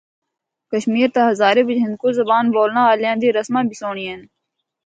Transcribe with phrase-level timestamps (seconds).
[0.71, 4.21] کشمیر تے ہزارے بچ ہندکو زبان بولنا آلیاں دیاں رسماں بھی سہنڑیاں ہن۔